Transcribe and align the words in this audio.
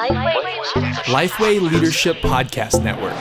Lifeway 0.00 1.60
Leadership 1.60 2.16
Podcast 2.18 2.82
Network. 2.82 3.14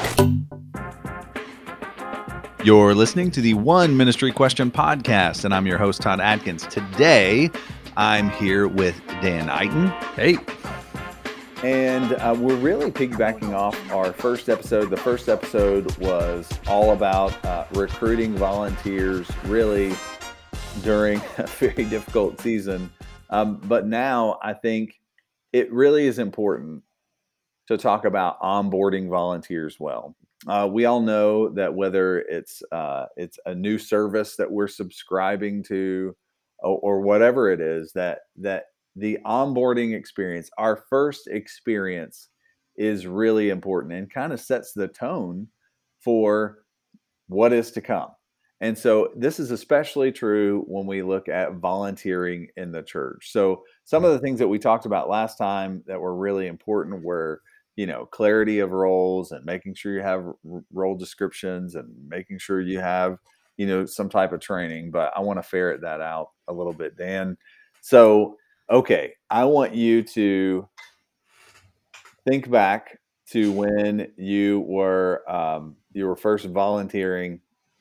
You're 2.63 2.95
listening 2.95 3.31
to 3.31 3.41
the 3.41 3.53
One 3.55 3.97
Ministry 3.97 4.31
Question 4.31 4.71
podcast, 4.71 5.43
and 5.43 5.53
I'm 5.53 5.67
your 5.67 5.77
host, 5.77 6.01
Todd 6.01 6.21
Adkins. 6.21 6.65
Today, 6.67 7.49
I'm 7.97 8.29
here 8.29 8.69
with 8.69 8.97
Dan 9.21 9.49
Iten. 9.49 9.89
Hey. 10.13 10.37
And 11.67 12.13
uh, 12.13 12.33
we're 12.39 12.55
really 12.55 12.91
piggybacking 12.91 13.53
off 13.53 13.77
our 13.91 14.13
first 14.13 14.47
episode. 14.47 14.89
The 14.89 14.95
first 14.95 15.27
episode 15.27 15.97
was 15.97 16.49
all 16.65 16.93
about 16.93 17.43
uh, 17.45 17.65
recruiting 17.73 18.35
volunteers, 18.35 19.29
really 19.43 19.93
during 20.81 21.19
a 21.37 21.45
very 21.45 21.83
difficult 21.83 22.39
season. 22.39 22.89
Um, 23.31 23.57
but 23.65 23.85
now 23.85 24.39
I 24.41 24.53
think 24.53 24.98
it 25.53 25.71
really 25.71 26.07
is 26.07 26.19
important 26.19 26.83
to 27.67 27.77
talk 27.77 28.05
about 28.05 28.39
onboarding 28.41 29.09
volunteers 29.09 29.79
well. 29.79 30.15
Uh, 30.47 30.67
we 30.71 30.85
all 30.85 31.01
know 31.01 31.49
that 31.49 31.73
whether 31.73 32.21
it's 32.21 32.63
uh, 32.71 33.05
it's 33.17 33.37
a 33.45 33.53
new 33.53 33.77
service 33.77 34.35
that 34.35 34.49
we're 34.49 34.67
subscribing 34.67 35.61
to, 35.63 36.15
or, 36.59 36.79
or 36.79 37.01
whatever 37.01 37.51
it 37.51 37.59
is, 37.59 37.91
that 37.93 38.19
that 38.37 38.65
the 38.95 39.17
onboarding 39.25 39.95
experience, 39.95 40.49
our 40.57 40.83
first 40.89 41.27
experience, 41.27 42.29
is 42.77 43.05
really 43.05 43.49
important 43.49 43.93
and 43.93 44.11
kind 44.11 44.33
of 44.33 44.39
sets 44.39 44.71
the 44.73 44.87
tone 44.87 45.47
for 46.03 46.59
what 47.27 47.53
is 47.53 47.71
to 47.71 47.81
come. 47.81 48.09
And 48.61 48.77
so 48.77 49.11
this 49.15 49.39
is 49.39 49.51
especially 49.51 50.11
true 50.11 50.63
when 50.67 50.85
we 50.85 51.01
look 51.01 51.29
at 51.29 51.53
volunteering 51.55 52.49
in 52.57 52.71
the 52.71 52.83
church. 52.83 53.31
So 53.31 53.63
some 53.85 54.03
of 54.03 54.11
the 54.11 54.19
things 54.19 54.39
that 54.39 54.47
we 54.47 54.59
talked 54.59 54.85
about 54.85 55.09
last 55.09 55.37
time 55.37 55.81
that 55.87 55.99
were 55.99 56.15
really 56.15 56.47
important 56.47 57.03
were, 57.03 57.41
you 57.77 57.87
know, 57.87 58.05
clarity 58.05 58.59
of 58.59 58.71
roles 58.71 59.31
and 59.31 59.45
making 59.45 59.75
sure 59.75 59.93
you 59.93 60.01
have 60.01 60.25
role 60.73 60.95
descriptions 60.95 61.75
and 61.75 61.87
making 62.09 62.39
sure 62.39 62.59
you 62.59 62.79
have, 62.79 63.17
you 63.55 63.65
know, 63.65 63.85
some 63.85 64.09
type 64.09 64.33
of 64.33 64.41
training, 64.41 64.91
but 64.91 65.13
I 65.15 65.21
want 65.21 65.37
to 65.39 65.43
ferret 65.43 65.81
that 65.81 66.01
out 66.01 66.31
a 66.49 66.53
little 66.53 66.73
bit, 66.73 66.97
Dan. 66.97 67.37
So, 67.79 68.35
okay, 68.69 69.13
I 69.29 69.45
want 69.45 69.73
you 69.73 70.03
to 70.03 70.67
think 72.27 72.51
back 72.51 72.99
to 73.31 73.51
when 73.53 74.11
you 74.17 74.61
were 74.61 75.23
um, 75.29 75.77
you 75.93 76.05
were 76.05 76.15
first 76.17 76.45
volunteering 76.47 77.39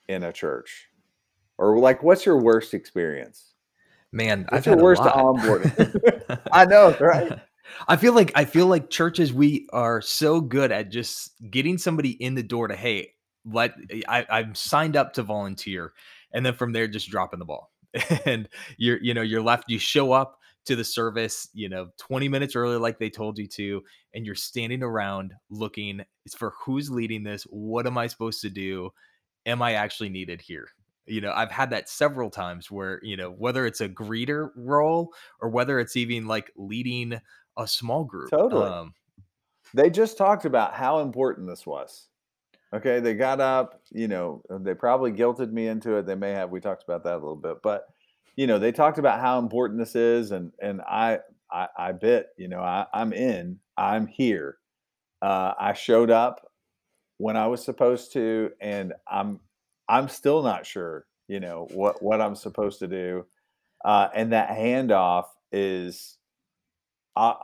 in 0.09 0.23
a 0.23 0.33
church? 0.33 0.89
Or 1.57 1.77
like, 1.77 2.03
what's 2.03 2.25
your 2.25 2.37
worst 2.37 2.73
experience? 2.73 3.53
Man, 4.11 4.45
what's 4.49 4.67
I've 4.67 4.73
your 4.73 4.83
worst 4.83 5.03
onboarding? 5.03 6.39
I 6.51 6.65
know, 6.65 6.95
right? 6.99 7.39
I 7.87 7.95
feel 7.95 8.13
like 8.13 8.31
I 8.35 8.45
feel 8.45 8.65
like 8.65 8.89
churches 8.89 9.31
we 9.31 9.67
are 9.71 10.01
so 10.01 10.41
good 10.41 10.71
at 10.71 10.89
just 10.89 11.33
getting 11.51 11.77
somebody 11.77 12.11
in 12.11 12.33
the 12.33 12.43
door 12.43 12.67
to 12.67 12.75
hey, 12.75 13.13
let 13.45 13.73
I, 14.07 14.25
I'm 14.29 14.55
signed 14.55 14.97
up 14.97 15.13
to 15.13 15.23
volunteer, 15.23 15.93
and 16.33 16.43
then 16.43 16.55
from 16.55 16.73
there 16.73 16.87
just 16.87 17.09
dropping 17.09 17.39
the 17.39 17.45
ball. 17.45 17.71
and 18.25 18.49
you're 18.77 18.99
you 19.01 19.13
know 19.13 19.21
you're 19.21 19.41
left 19.41 19.65
you 19.67 19.79
show 19.79 20.11
up 20.11 20.39
to 20.65 20.75
the 20.75 20.83
service 20.83 21.49
you 21.53 21.67
know 21.67 21.87
20 21.97 22.29
minutes 22.29 22.55
early 22.55 22.77
like 22.77 22.99
they 22.99 23.09
told 23.09 23.39
you 23.39 23.47
to 23.47 23.81
and 24.13 24.27
you're 24.27 24.35
standing 24.35 24.83
around 24.83 25.33
looking 25.49 25.99
for 26.37 26.53
who's 26.59 26.91
leading 26.91 27.23
this 27.23 27.43
what 27.49 27.87
am 27.87 27.97
i 27.97 28.05
supposed 28.05 28.41
to 28.41 28.49
do 28.51 28.91
am 29.45 29.61
I 29.61 29.73
actually 29.73 30.09
needed 30.09 30.41
here? 30.41 30.67
You 31.05 31.21
know, 31.21 31.31
I've 31.35 31.51
had 31.51 31.71
that 31.71 31.89
several 31.89 32.29
times 32.29 32.69
where, 32.69 32.99
you 33.03 33.17
know, 33.17 33.31
whether 33.31 33.65
it's 33.65 33.81
a 33.81 33.89
greeter 33.89 34.49
role 34.55 35.11
or 35.41 35.49
whether 35.49 35.79
it's 35.79 35.95
even 35.95 36.27
like 36.27 36.51
leading 36.55 37.19
a 37.57 37.67
small 37.67 38.03
group. 38.03 38.29
Totally. 38.29 38.67
Um, 38.67 38.93
they 39.73 39.89
just 39.89 40.17
talked 40.17 40.45
about 40.45 40.73
how 40.73 40.99
important 40.99 41.47
this 41.47 41.65
was. 41.65 42.09
Okay. 42.73 42.99
They 42.99 43.15
got 43.15 43.41
up, 43.41 43.81
you 43.91 44.07
know, 44.07 44.43
they 44.61 44.75
probably 44.75 45.11
guilted 45.11 45.51
me 45.51 45.67
into 45.67 45.95
it. 45.95 46.05
They 46.05 46.13
may 46.13 46.31
have, 46.31 46.51
we 46.51 46.59
talked 46.59 46.83
about 46.83 47.03
that 47.05 47.15
a 47.15 47.17
little 47.17 47.35
bit, 47.35 47.57
but, 47.63 47.87
you 48.35 48.45
know, 48.45 48.59
they 48.59 48.71
talked 48.71 48.99
about 48.99 49.19
how 49.19 49.39
important 49.39 49.79
this 49.79 49.95
is. 49.95 50.31
And, 50.31 50.51
and 50.61 50.81
I, 50.81 51.19
I, 51.51 51.67
I 51.75 51.91
bit, 51.91 52.27
you 52.37 52.47
know, 52.47 52.61
I, 52.61 52.85
I'm 52.93 53.13
in, 53.13 53.59
I'm 53.77 54.05
here. 54.05 54.57
Uh, 55.23 55.53
I 55.59 55.73
showed 55.73 56.11
up 56.11 56.48
when 57.19 57.37
I 57.37 57.45
was 57.47 57.63
supposed 57.63 58.13
to, 58.13 58.51
and 58.59 58.93
I'm 59.07 59.39
I'm 59.87 60.09
still 60.09 60.41
not 60.41 60.65
sure, 60.65 61.05
you 61.27 61.39
know, 61.39 61.67
what 61.71 62.01
what 62.01 62.21
I'm 62.21 62.35
supposed 62.35 62.79
to 62.79 62.87
do. 62.87 63.25
Uh, 63.85 64.09
and 64.13 64.33
that 64.33 64.49
handoff 64.49 65.25
is, 65.51 66.17
I 67.15 67.35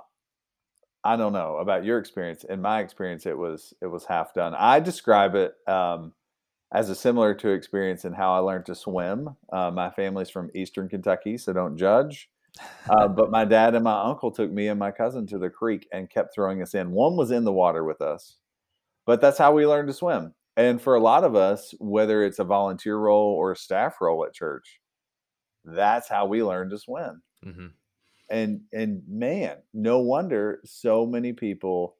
I 1.03 1.17
don't 1.17 1.33
know 1.33 1.57
about 1.57 1.85
your 1.85 1.99
experience. 1.99 2.45
In 2.45 2.61
my 2.61 2.79
experience, 2.79 3.25
it 3.25 3.37
was 3.37 3.73
it 3.81 3.87
was 3.87 4.05
half 4.05 4.33
done. 4.33 4.55
I 4.55 4.79
describe 4.79 5.35
it 5.35 5.55
um, 5.67 6.13
as 6.73 6.89
a 6.89 6.95
similar 6.95 7.33
to 7.35 7.49
experience 7.49 8.05
in 8.05 8.13
how 8.13 8.33
I 8.33 8.39
learned 8.39 8.65
to 8.67 8.75
swim. 8.75 9.35
Uh, 9.51 9.71
my 9.71 9.89
family's 9.91 10.29
from 10.29 10.49
Eastern 10.55 10.89
Kentucky, 10.89 11.37
so 11.37 11.53
don't 11.53 11.77
judge. 11.77 12.29
Uh, 12.89 13.09
but 13.09 13.29
my 13.29 13.43
dad 13.43 13.75
and 13.75 13.83
my 13.83 14.01
uncle 14.01 14.31
took 14.31 14.49
me 14.49 14.69
and 14.69 14.79
my 14.79 14.89
cousin 14.89 15.27
to 15.27 15.37
the 15.37 15.49
creek 15.49 15.87
and 15.91 16.09
kept 16.09 16.33
throwing 16.33 16.61
us 16.61 16.73
in. 16.73 16.91
One 16.91 17.17
was 17.17 17.29
in 17.29 17.43
the 17.43 17.51
water 17.51 17.83
with 17.83 18.01
us, 18.01 18.37
but 19.05 19.21
that's 19.21 19.37
how 19.37 19.51
we 19.53 19.67
learn 19.67 19.87
to 19.87 19.93
swim. 19.93 20.33
And 20.57 20.81
for 20.81 20.95
a 20.95 21.01
lot 21.01 21.23
of 21.23 21.35
us, 21.35 21.73
whether 21.79 22.23
it's 22.23 22.39
a 22.39 22.43
volunteer 22.43 22.97
role 22.97 23.33
or 23.33 23.51
a 23.51 23.57
staff 23.57 23.99
role 23.99 24.25
at 24.25 24.33
church, 24.33 24.79
that's 25.65 26.07
how 26.07 26.25
we 26.25 26.43
learn 26.43 26.69
to 26.69 26.77
swim. 26.77 27.21
Mm-hmm. 27.45 27.67
And 28.29 28.61
and 28.73 29.03
man, 29.07 29.57
no 29.73 29.99
wonder 29.99 30.61
so 30.65 31.05
many 31.05 31.33
people 31.33 31.95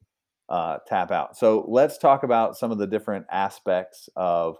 uh, 0.48 0.78
tap 0.86 1.10
out. 1.10 1.36
So 1.36 1.64
let's 1.68 1.98
talk 1.98 2.22
about 2.22 2.56
some 2.56 2.72
of 2.72 2.78
the 2.78 2.86
different 2.86 3.26
aspects 3.30 4.08
of 4.16 4.56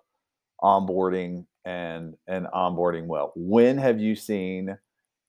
onboarding 0.62 1.46
and 1.64 2.14
and 2.26 2.46
onboarding 2.54 3.06
well. 3.06 3.32
When 3.34 3.78
have 3.78 4.00
you 4.00 4.14
seen 4.14 4.76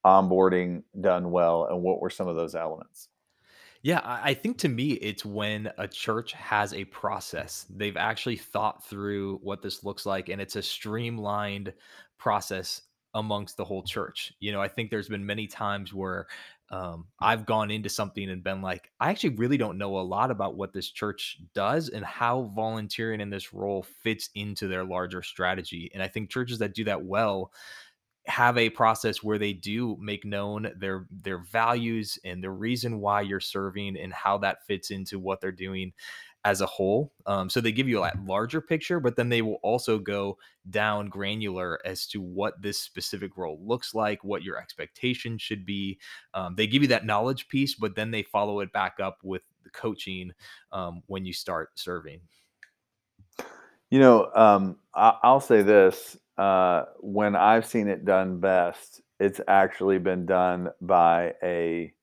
onboarding 0.06 0.84
done 1.00 1.32
well, 1.32 1.68
and 1.70 1.82
what 1.82 2.02
were 2.02 2.10
some 2.10 2.28
of 2.28 2.36
those 2.36 2.56
elements? 2.56 3.10
Yeah, 3.88 4.02
I 4.04 4.34
think 4.34 4.58
to 4.60 4.68
me, 4.68 4.94
it's 4.96 5.24
when 5.24 5.72
a 5.78 5.88
church 5.88 6.34
has 6.34 6.74
a 6.74 6.84
process. 6.86 7.66
They've 7.70 7.96
actually 7.96 8.36
thought 8.36 8.84
through 8.86 9.38
what 9.44 9.62
this 9.62 9.82
looks 9.86 10.06
like, 10.06 10.28
and 10.28 10.42
it's 10.42 10.58
a 10.58 10.62
streamlined 10.62 11.74
process 12.18 12.82
amongst 13.14 13.56
the 13.56 13.64
whole 13.64 13.84
church. 13.84 14.34
You 14.42 14.52
know, 14.52 14.62
I 14.62 14.68
think 14.68 14.92
there's 14.92 15.08
been 15.08 15.26
many 15.26 15.48
times 15.48 15.94
where 15.94 16.28
um, 16.70 17.08
I've 17.22 17.46
gone 17.46 17.72
into 17.72 17.88
something 17.88 18.30
and 18.30 18.44
been 18.44 18.62
like, 18.62 18.92
I 19.00 19.10
actually 19.10 19.36
really 19.38 19.56
don't 19.58 19.78
know 19.78 19.98
a 19.98 20.02
lot 20.02 20.32
about 20.32 20.58
what 20.58 20.74
this 20.74 20.92
church 20.92 21.38
does 21.56 21.88
and 21.88 22.04
how 22.04 22.52
volunteering 22.54 23.22
in 23.22 23.30
this 23.30 23.54
role 23.54 23.84
fits 24.04 24.30
into 24.36 24.68
their 24.68 24.84
larger 24.84 25.22
strategy. 25.24 25.90
And 25.94 26.04
I 26.04 26.10
think 26.10 26.30
churches 26.30 26.60
that 26.60 26.76
do 26.76 26.84
that 26.84 27.06
well 27.06 27.54
have 28.28 28.58
a 28.58 28.70
process 28.70 29.24
where 29.24 29.38
they 29.38 29.54
do 29.54 29.98
make 30.00 30.26
known 30.26 30.72
their 30.78 31.08
their 31.24 31.40
values 31.40 32.20
and 32.26 32.44
the 32.44 32.50
reason 32.52 33.00
why 33.00 33.22
you're 33.22 33.40
serving 33.40 33.98
and 33.98 34.14
how 34.14 34.38
that 34.38 34.66
fits 34.66 34.92
into 34.92 35.18
what 35.18 35.40
they're 35.42 35.52
doing 35.52 35.94
as 36.48 36.62
a 36.62 36.66
whole. 36.66 37.12
Um, 37.26 37.50
so 37.50 37.60
they 37.60 37.72
give 37.72 37.90
you 37.90 38.04
a 38.04 38.12
larger 38.26 38.62
picture, 38.62 39.00
but 39.00 39.16
then 39.16 39.28
they 39.28 39.42
will 39.42 39.60
also 39.64 39.98
go 39.98 40.38
down 40.70 41.10
granular 41.10 41.80
as 41.86 42.06
to 42.08 42.22
what 42.22 42.62
this 42.62 42.80
specific 42.80 43.36
role 43.36 43.60
looks 43.62 43.94
like, 43.94 44.24
what 44.24 44.44
your 44.44 44.58
expectations 44.58 45.42
should 45.42 45.66
be. 45.66 46.00
Um, 46.34 46.56
they 46.56 46.68
give 46.68 46.82
you 46.82 46.88
that 46.90 47.06
knowledge 47.06 47.50
piece, 47.50 47.76
but 47.76 47.96
then 47.96 48.12
they 48.12 48.24
follow 48.24 48.62
it 48.62 48.72
back 48.72 49.00
up 49.02 49.18
with 49.24 49.42
the 49.64 49.70
coaching 49.72 50.32
um, 50.72 51.02
when 51.08 51.26
you 51.26 51.34
start 51.34 51.72
serving. 51.76 52.22
You 53.90 54.00
know, 54.00 54.32
um, 54.34 54.78
I- 54.94 55.18
will 55.24 55.40
say 55.40 55.62
this 55.62 56.18
uh, 56.38 56.84
when 57.00 57.36
I've 57.36 57.66
seen 57.66 57.88
it 57.88 58.06
done 58.06 58.40
best, 58.40 59.02
it's 59.20 59.42
actually 59.48 59.98
been 59.98 60.26
done 60.26 60.70
by 60.82 61.34
a 61.44 61.94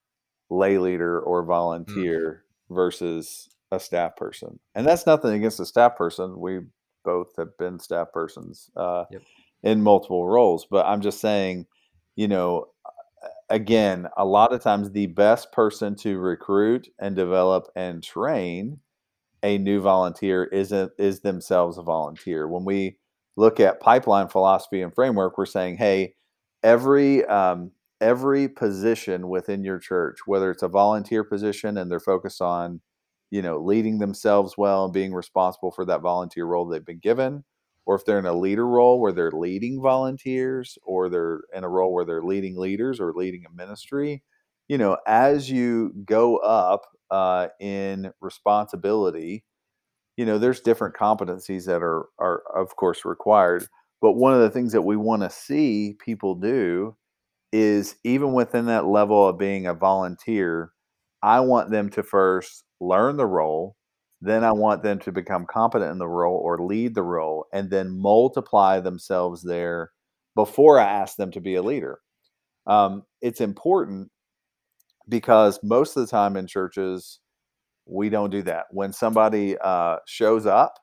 lay 0.50 0.78
leader 0.78 1.20
or 1.20 1.42
mm. 1.42 1.46
volunteer 1.46 2.44
mm. 2.70 2.74
versus 2.74 3.48
a 3.70 3.78
staff 3.78 4.16
person. 4.16 4.58
And 4.74 4.86
that's 4.86 5.06
nothing 5.06 5.32
against 5.32 5.60
a 5.60 5.66
staff 5.66 5.96
person. 5.96 6.38
We 6.38 6.60
both 7.04 7.36
have 7.36 7.56
been 7.58 7.78
staff 7.78 8.08
persons 8.12 8.70
uh, 8.76 9.04
yep. 9.10 9.22
in 9.62 9.82
multiple 9.82 10.26
roles. 10.26 10.66
But 10.68 10.86
I'm 10.86 11.00
just 11.00 11.20
saying, 11.20 11.66
you 12.16 12.28
know, 12.28 12.68
again, 13.48 14.08
a 14.16 14.24
lot 14.24 14.52
of 14.52 14.62
times 14.62 14.90
the 14.90 15.06
best 15.06 15.52
person 15.52 15.94
to 15.96 16.18
recruit 16.18 16.88
and 16.98 17.14
develop 17.14 17.68
and 17.76 18.02
train 18.02 18.80
a 19.42 19.58
new 19.58 19.80
volunteer 19.80 20.44
isn't 20.44 20.92
is 20.98 21.20
themselves 21.20 21.76
a 21.76 21.82
volunteer. 21.82 22.48
When 22.48 22.64
we 22.64 22.98
look 23.36 23.60
at 23.60 23.80
pipeline 23.80 24.28
philosophy 24.28 24.82
and 24.82 24.94
framework, 24.94 25.38
we're 25.38 25.46
saying, 25.46 25.76
hey, 25.76 26.14
every 26.62 27.24
um, 27.26 27.72
every 28.00 28.48
position 28.48 29.28
within 29.28 29.64
your 29.64 29.78
church, 29.78 30.18
whether 30.26 30.50
it's 30.50 30.62
a 30.62 30.68
volunteer 30.68 31.24
position 31.24 31.78
and 31.78 31.90
they're 31.90 32.00
focused 32.00 32.42
on, 32.42 32.80
you 33.30 33.42
know, 33.42 33.58
leading 33.58 33.98
themselves 33.98 34.54
well 34.58 34.84
and 34.84 34.92
being 34.94 35.12
responsible 35.14 35.70
for 35.72 35.84
that 35.86 36.00
volunteer 36.02 36.44
role 36.46 36.66
they've 36.66 36.84
been 36.84 36.98
given, 36.98 37.44
or 37.86 37.94
if 37.96 38.04
they're 38.04 38.18
in 38.18 38.26
a 38.26 38.32
leader 38.38 38.66
role 38.66 39.00
where 39.00 39.12
they're 39.12 39.32
leading 39.32 39.80
volunteers, 39.82 40.78
or 40.84 41.08
they're 41.08 41.40
in 41.54 41.64
a 41.64 41.68
role 41.68 41.92
where 41.92 42.04
they're 42.04 42.22
leading 42.22 42.56
leaders 42.56 43.00
or 43.00 43.12
leading 43.14 43.44
a 43.46 43.54
ministry, 43.54 44.22
you 44.68 44.78
know, 44.78 44.96
as 45.06 45.50
you 45.50 45.92
go 46.04 46.36
up 46.38 46.82
uh, 47.10 47.48
in 47.60 48.10
responsibility, 48.20 49.44
you 50.16 50.24
know, 50.26 50.38
there's 50.38 50.60
different 50.60 50.94
competencies 50.96 51.66
that 51.66 51.82
are 51.82 52.08
are 52.18 52.42
of 52.56 52.76
course 52.76 53.04
required. 53.04 53.66
But 54.00 54.12
one 54.12 54.34
of 54.34 54.40
the 54.40 54.50
things 54.50 54.72
that 54.72 54.82
we 54.82 54.96
want 54.96 55.22
to 55.22 55.30
see 55.30 55.96
people 56.04 56.34
do 56.34 56.96
is 57.52 57.96
even 58.04 58.34
within 58.34 58.66
that 58.66 58.86
level 58.86 59.28
of 59.28 59.38
being 59.38 59.66
a 59.66 59.74
volunteer, 59.74 60.72
I 61.22 61.40
want 61.40 61.70
them 61.70 61.90
to 61.90 62.02
first 62.02 62.64
learn 62.80 63.16
the 63.16 63.26
role, 63.26 63.76
then 64.20 64.44
I 64.44 64.52
want 64.52 64.82
them 64.82 64.98
to 65.00 65.12
become 65.12 65.46
competent 65.46 65.92
in 65.92 65.98
the 65.98 66.08
role 66.08 66.38
or 66.38 66.58
lead 66.64 66.94
the 66.94 67.02
role, 67.02 67.46
and 67.52 67.70
then 67.70 67.90
multiply 67.98 68.80
themselves 68.80 69.42
there 69.42 69.92
before 70.34 70.78
I 70.80 70.84
ask 70.84 71.16
them 71.16 71.30
to 71.32 71.40
be 71.40 71.54
a 71.56 71.62
leader. 71.62 72.00
Um, 72.66 73.04
it's 73.22 73.40
important 73.40 74.10
because 75.08 75.58
most 75.62 75.96
of 75.96 76.02
the 76.02 76.10
time 76.10 76.36
in 76.36 76.46
churches, 76.46 77.20
we 77.86 78.08
don't 78.08 78.30
do 78.30 78.42
that. 78.42 78.66
When 78.70 78.92
somebody 78.92 79.56
uh, 79.58 79.96
shows 80.06 80.46
up 80.46 80.78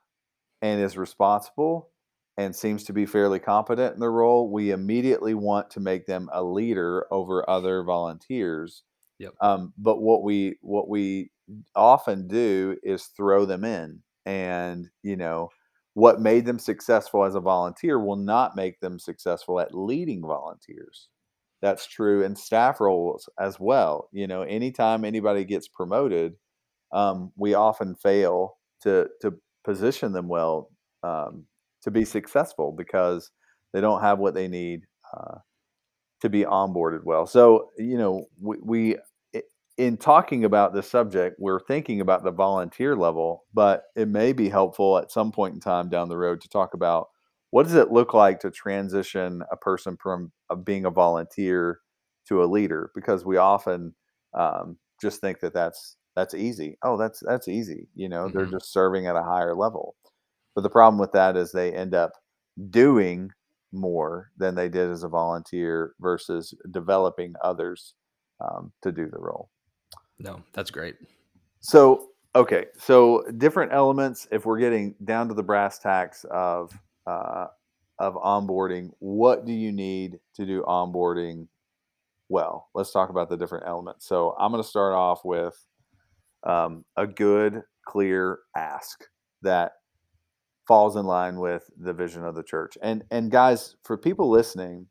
and 0.61 0.81
is 0.81 0.97
responsible 0.97 1.89
and 2.37 2.55
seems 2.55 2.83
to 2.85 2.93
be 2.93 3.05
fairly 3.05 3.39
competent 3.39 3.93
in 3.93 3.99
their 3.99 4.11
role, 4.11 4.51
we 4.51 4.71
immediately 4.71 5.33
want 5.33 5.69
to 5.71 5.79
make 5.79 6.05
them 6.05 6.29
a 6.33 6.43
leader 6.43 7.05
over 7.11 7.49
other 7.49 7.83
volunteers. 7.83 8.83
Yep. 9.19 9.33
Um, 9.41 9.73
but 9.77 10.01
what 10.01 10.23
we 10.23 10.57
what 10.61 10.89
we 10.89 11.31
often 11.75 12.27
do 12.27 12.77
is 12.83 13.05
throw 13.17 13.45
them 13.45 13.63
in, 13.63 14.01
and 14.25 14.89
you 15.03 15.15
know 15.15 15.49
what 15.93 16.21
made 16.21 16.45
them 16.45 16.59
successful 16.59 17.25
as 17.25 17.35
a 17.35 17.41
volunteer 17.41 17.99
will 17.99 18.15
not 18.15 18.55
make 18.55 18.79
them 18.79 18.97
successful 18.97 19.59
at 19.59 19.75
leading 19.75 20.21
volunteers. 20.21 21.09
That's 21.61 21.85
true 21.85 22.23
in 22.23 22.35
staff 22.35 22.79
roles 22.79 23.29
as 23.39 23.59
well. 23.59 24.07
You 24.11 24.25
know, 24.27 24.41
anytime 24.43 25.05
anybody 25.05 25.43
gets 25.43 25.67
promoted, 25.67 26.33
um, 26.93 27.31
we 27.35 27.53
often 27.53 27.95
fail 27.95 28.57
to 28.83 29.07
to 29.21 29.33
position 29.63 30.11
them 30.11 30.27
well 30.27 30.69
um, 31.03 31.45
to 31.83 31.91
be 31.91 32.05
successful 32.05 32.73
because 32.75 33.31
they 33.73 33.81
don't 33.81 34.01
have 34.01 34.19
what 34.19 34.33
they 34.33 34.47
need 34.47 34.81
uh, 35.15 35.37
to 36.21 36.29
be 36.29 36.43
onboarded 36.43 37.03
well. 37.03 37.25
So 37.25 37.69
you 37.77 37.97
know, 37.97 38.25
we, 38.39 38.57
we 38.61 38.97
in 39.77 39.97
talking 39.97 40.43
about 40.45 40.73
this 40.73 40.89
subject, 40.89 41.37
we're 41.39 41.59
thinking 41.59 42.01
about 42.01 42.23
the 42.23 42.31
volunteer 42.31 42.95
level, 42.95 43.45
but 43.53 43.85
it 43.95 44.07
may 44.07 44.33
be 44.33 44.49
helpful 44.49 44.97
at 44.97 45.11
some 45.11 45.31
point 45.31 45.55
in 45.55 45.59
time 45.59 45.89
down 45.89 46.09
the 46.09 46.17
road 46.17 46.41
to 46.41 46.49
talk 46.49 46.73
about 46.73 47.07
what 47.51 47.63
does 47.63 47.75
it 47.75 47.91
look 47.91 48.13
like 48.13 48.39
to 48.39 48.51
transition 48.51 49.41
a 49.51 49.57
person 49.57 49.97
from 50.01 50.31
uh, 50.49 50.55
being 50.55 50.85
a 50.85 50.91
volunteer 50.91 51.79
to 52.27 52.43
a 52.43 52.45
leader 52.45 52.91
because 52.95 53.25
we 53.25 53.37
often 53.37 53.93
um, 54.33 54.77
just 55.01 55.19
think 55.19 55.39
that 55.39 55.53
that's 55.53 55.97
that's 56.15 56.33
easy. 56.33 56.77
Oh 56.83 56.97
that's 56.97 57.21
that's 57.25 57.47
easy 57.47 57.87
you 57.95 58.09
know 58.09 58.25
mm-hmm. 58.25 58.37
they're 58.37 58.45
just 58.47 58.73
serving 58.73 59.07
at 59.07 59.15
a 59.15 59.23
higher 59.23 59.55
level. 59.55 59.95
But 60.55 60.61
the 60.61 60.69
problem 60.69 60.99
with 60.99 61.13
that 61.13 61.37
is 61.37 61.51
they 61.51 61.73
end 61.73 61.95
up 61.95 62.13
doing 62.69 63.31
more 63.71 64.31
than 64.37 64.53
they 64.55 64.67
did 64.67 64.89
as 64.89 65.03
a 65.03 65.07
volunteer 65.07 65.93
versus 66.01 66.53
developing 66.71 67.33
others 67.41 67.93
um, 68.41 68.71
to 68.81 68.91
do 68.91 69.07
the 69.09 69.19
role. 69.19 69.49
No 70.19 70.41
that's 70.53 70.71
great. 70.71 70.95
So 71.61 72.09
okay 72.35 72.65
so 72.77 73.23
different 73.37 73.73
elements 73.73 74.27
if 74.31 74.45
we're 74.45 74.59
getting 74.59 74.95
down 75.03 75.27
to 75.27 75.33
the 75.33 75.43
brass 75.43 75.79
tacks 75.79 76.25
of 76.31 76.71
uh, 77.07 77.47
of 77.99 78.15
onboarding 78.15 78.89
what 78.99 79.45
do 79.45 79.53
you 79.53 79.71
need 79.71 80.19
to 80.35 80.45
do 80.45 80.63
onboarding 80.63 81.47
well? 82.29 82.69
Let's 82.73 82.91
talk 82.91 83.09
about 83.09 83.29
the 83.29 83.37
different 83.37 83.67
elements. 83.67 84.05
So 84.05 84.35
i'm 84.39 84.51
going 84.51 84.63
to 84.63 84.69
start 84.69 84.93
off 84.93 85.23
with 85.23 85.55
um, 86.43 86.85
a 86.95 87.07
good, 87.07 87.63
clear 87.85 88.39
ask 88.55 89.03
that 89.41 89.73
falls 90.67 90.95
in 90.95 91.05
line 91.05 91.39
with 91.39 91.69
the 91.77 91.93
vision 91.93 92.23
of 92.23 92.35
the 92.35 92.43
church. 92.43 92.77
And 92.81 93.03
and 93.11 93.31
guys, 93.31 93.75
for 93.83 93.97
people 93.97 94.29
listening, 94.29 94.87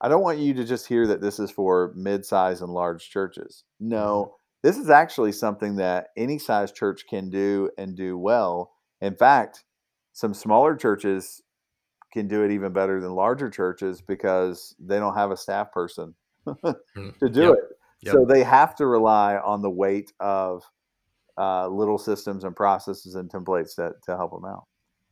I 0.00 0.08
don't 0.08 0.22
want 0.22 0.38
you 0.38 0.54
to 0.54 0.64
just 0.64 0.86
hear 0.86 1.06
that 1.06 1.20
this 1.20 1.38
is 1.38 1.50
for 1.50 1.92
mid-size 1.94 2.60
and 2.60 2.72
large 2.72 3.08
churches. 3.08 3.64
No, 3.78 4.24
mm-hmm. 4.24 4.68
this 4.68 4.78
is 4.78 4.90
actually 4.90 5.32
something 5.32 5.76
that 5.76 6.08
any 6.16 6.38
size 6.38 6.72
church 6.72 7.04
can 7.08 7.30
do 7.30 7.70
and 7.78 7.96
do 7.96 8.18
well. 8.18 8.72
In 9.00 9.14
fact, 9.14 9.64
some 10.12 10.34
smaller 10.34 10.76
churches 10.76 11.42
can 12.12 12.28
do 12.28 12.44
it 12.44 12.50
even 12.50 12.72
better 12.72 13.00
than 13.00 13.14
larger 13.14 13.48
churches 13.48 14.02
because 14.02 14.74
they 14.78 14.98
don't 14.98 15.14
have 15.14 15.30
a 15.30 15.36
staff 15.36 15.72
person 15.72 16.14
mm, 16.46 17.18
to 17.18 17.28
do 17.28 17.42
yep. 17.42 17.52
it. 17.52 17.64
Yep. 18.02 18.12
So 18.12 18.24
they 18.24 18.42
have 18.42 18.74
to 18.76 18.86
rely 18.86 19.36
on 19.36 19.62
the 19.62 19.70
weight 19.70 20.12
of 20.20 20.64
uh, 21.38 21.68
little 21.68 21.98
systems 21.98 22.44
and 22.44 22.54
processes 22.54 23.14
and 23.14 23.30
templates 23.30 23.74
to, 23.76 23.92
to 24.04 24.16
help 24.16 24.32
them 24.32 24.44
out. 24.44 24.64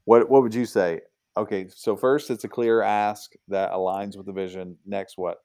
What 0.04 0.28
what 0.30 0.42
would 0.42 0.54
you 0.54 0.66
say? 0.66 1.00
Okay, 1.36 1.68
so 1.68 1.96
first 1.96 2.30
it's 2.30 2.44
a 2.44 2.48
clear 2.48 2.82
ask 2.82 3.32
that 3.48 3.72
aligns 3.72 4.16
with 4.16 4.26
the 4.26 4.32
vision. 4.32 4.76
Next, 4.84 5.16
what? 5.16 5.38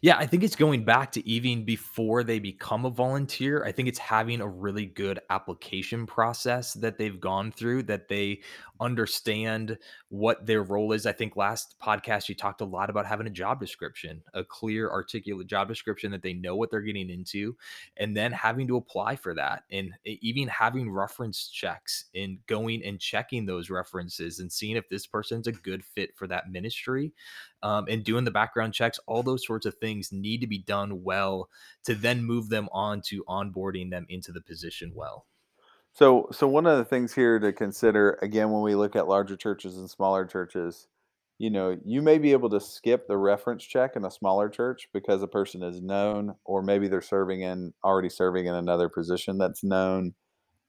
Yeah, 0.00 0.16
I 0.16 0.26
think 0.26 0.42
it's 0.42 0.56
going 0.56 0.84
back 0.84 1.12
to 1.12 1.28
even 1.28 1.64
before 1.64 2.24
they 2.24 2.38
become 2.38 2.84
a 2.84 2.90
volunteer. 2.90 3.64
I 3.64 3.72
think 3.72 3.88
it's 3.88 3.98
having 3.98 4.40
a 4.40 4.48
really 4.48 4.86
good 4.86 5.20
application 5.30 6.06
process 6.06 6.74
that 6.74 6.98
they've 6.98 7.20
gone 7.20 7.52
through, 7.52 7.84
that 7.84 8.08
they 8.08 8.40
understand 8.80 9.78
what 10.08 10.44
their 10.44 10.62
role 10.64 10.92
is. 10.92 11.06
I 11.06 11.12
think 11.12 11.36
last 11.36 11.76
podcast 11.80 12.28
you 12.28 12.34
talked 12.34 12.60
a 12.60 12.64
lot 12.64 12.90
about 12.90 13.06
having 13.06 13.26
a 13.26 13.30
job 13.30 13.60
description, 13.60 14.22
a 14.34 14.42
clear, 14.44 14.90
articulate 14.90 15.46
job 15.46 15.68
description 15.68 16.10
that 16.10 16.22
they 16.22 16.32
know 16.32 16.56
what 16.56 16.70
they're 16.70 16.80
getting 16.80 17.08
into, 17.08 17.56
and 17.96 18.16
then 18.16 18.32
having 18.32 18.66
to 18.68 18.76
apply 18.76 19.16
for 19.16 19.34
that. 19.34 19.64
And 19.70 19.92
even 20.04 20.48
having 20.48 20.90
reference 20.90 21.48
checks 21.48 22.06
and 22.14 22.38
going 22.46 22.84
and 22.84 22.98
checking 22.98 23.46
those 23.46 23.70
references 23.70 24.40
and 24.40 24.50
seeing 24.50 24.76
if 24.76 24.88
this 24.88 25.06
person's 25.06 25.46
a 25.46 25.52
good 25.52 25.84
fit 25.84 26.16
for 26.16 26.26
that 26.26 26.50
ministry 26.50 27.12
um, 27.62 27.86
and 27.88 28.02
doing 28.02 28.24
the 28.24 28.30
background 28.30 28.74
checks, 28.74 28.98
all 29.06 29.22
those 29.22 29.46
sorts 29.46 29.66
of 29.72 29.78
things 29.78 30.12
need 30.12 30.40
to 30.40 30.46
be 30.46 30.58
done 30.58 31.02
well 31.02 31.48
to 31.84 31.94
then 31.94 32.24
move 32.24 32.48
them 32.48 32.68
on 32.72 33.00
to 33.06 33.24
onboarding 33.28 33.90
them 33.90 34.06
into 34.08 34.32
the 34.32 34.40
position 34.40 34.92
well. 34.94 35.26
So, 35.92 36.28
so 36.32 36.48
one 36.48 36.66
of 36.66 36.78
the 36.78 36.84
things 36.84 37.12
here 37.12 37.38
to 37.38 37.52
consider 37.52 38.18
again 38.22 38.50
when 38.50 38.62
we 38.62 38.74
look 38.74 38.96
at 38.96 39.08
larger 39.08 39.36
churches 39.36 39.76
and 39.76 39.90
smaller 39.90 40.24
churches, 40.24 40.88
you 41.38 41.50
know, 41.50 41.76
you 41.84 42.00
may 42.00 42.18
be 42.18 42.32
able 42.32 42.48
to 42.50 42.60
skip 42.60 43.06
the 43.06 43.16
reference 43.16 43.64
check 43.64 43.96
in 43.96 44.04
a 44.04 44.10
smaller 44.10 44.48
church 44.48 44.88
because 44.94 45.22
a 45.22 45.28
person 45.28 45.62
is 45.62 45.82
known, 45.82 46.34
or 46.44 46.62
maybe 46.62 46.88
they're 46.88 47.02
serving 47.02 47.42
in 47.42 47.74
already 47.84 48.08
serving 48.08 48.46
in 48.46 48.54
another 48.54 48.88
position 48.88 49.38
that's 49.38 49.64
known. 49.64 50.14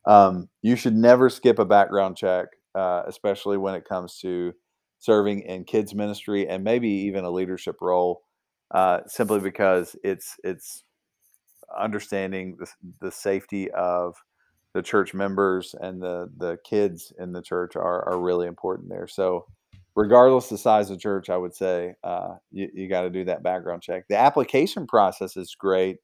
Um, 0.06 0.50
you 0.62 0.76
should 0.76 0.96
never 0.96 1.30
skip 1.30 1.60
a 1.60 1.66
background 1.66 2.18
check, 2.18 2.48
uh, 2.76 3.04
especially 3.08 3.58
when 3.58 3.76
it 3.76 3.86
comes 3.86 4.18
to 4.20 4.54
serving 5.00 5.42
in 5.42 5.64
kids 5.64 5.94
ministry 5.94 6.48
and 6.48 6.64
maybe 6.64 6.90
even 6.90 7.24
a 7.24 7.32
leadership 7.32 7.78
role, 7.82 8.24
uh, 8.74 9.02
simply 9.08 9.40
because 9.40 9.96
it's 10.04 10.36
it's 10.44 10.84
understanding 11.78 12.58
the, 12.60 12.68
the 13.02 13.12
safety 13.12 13.72
of 13.72 14.16
the 14.74 14.82
church 14.82 15.14
members 15.14 15.76
and 15.80 16.02
the 16.02 16.30
the 16.38 16.58
kids 16.64 17.14
in 17.20 17.32
the 17.32 17.42
church 17.42 17.76
are 17.76 18.08
are 18.10 18.20
really 18.20 18.48
important 18.48 18.90
there. 18.90 19.08
So 19.08 19.46
regardless 19.96 20.50
the 20.50 20.58
size 20.58 20.90
of 20.90 21.00
church, 21.00 21.30
I 21.30 21.38
would 21.38 21.56
say 21.56 21.94
uh, 22.04 22.36
you, 22.52 22.70
you 22.74 22.90
got 22.90 23.02
to 23.02 23.10
do 23.10 23.24
that 23.26 23.44
background 23.44 23.82
check. 23.82 24.06
The 24.10 24.18
application 24.18 24.88
process 24.88 25.38
is 25.38 25.56
great 25.56 25.98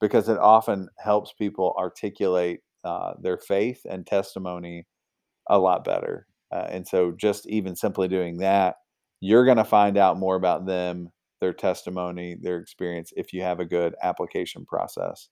because 0.00 0.28
it 0.28 0.38
often 0.38 0.88
helps 0.98 1.32
people 1.32 1.74
articulate 1.78 2.60
uh, 2.84 3.14
their 3.20 3.38
faith 3.38 3.80
and 3.88 4.06
testimony 4.06 4.86
a 5.48 5.58
lot 5.58 5.84
better. 5.84 6.26
Uh, 6.52 6.66
and 6.70 6.86
so, 6.86 7.12
just 7.12 7.48
even 7.48 7.74
simply 7.74 8.08
doing 8.08 8.38
that, 8.38 8.76
you're 9.20 9.44
going 9.44 9.56
to 9.56 9.64
find 9.64 9.96
out 9.96 10.18
more 10.18 10.36
about 10.36 10.66
them, 10.66 11.10
their 11.40 11.52
testimony, 11.52 12.36
their 12.40 12.58
experience 12.58 13.12
if 13.16 13.32
you 13.32 13.42
have 13.42 13.60
a 13.60 13.64
good 13.64 13.94
application 14.02 14.64
process. 14.64 15.28